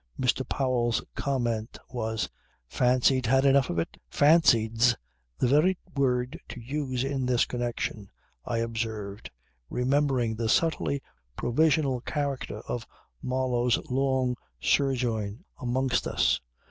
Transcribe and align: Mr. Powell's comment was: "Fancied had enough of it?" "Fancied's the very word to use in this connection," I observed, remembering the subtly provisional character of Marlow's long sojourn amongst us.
Mr. 0.19 0.41
Powell's 0.49 1.03
comment 1.13 1.77
was: 1.91 2.27
"Fancied 2.67 3.27
had 3.27 3.45
enough 3.45 3.69
of 3.69 3.77
it?" 3.77 4.01
"Fancied's 4.09 4.95
the 5.37 5.47
very 5.47 5.77
word 5.95 6.39
to 6.49 6.59
use 6.59 7.03
in 7.03 7.27
this 7.27 7.45
connection," 7.45 8.09
I 8.43 8.57
observed, 8.57 9.29
remembering 9.69 10.33
the 10.33 10.49
subtly 10.49 11.03
provisional 11.35 12.01
character 12.01 12.61
of 12.61 12.87
Marlow's 13.21 13.77
long 13.91 14.37
sojourn 14.59 15.45
amongst 15.59 16.07
us. 16.07 16.41